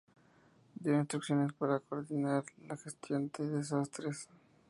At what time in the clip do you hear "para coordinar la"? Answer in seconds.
1.53-2.75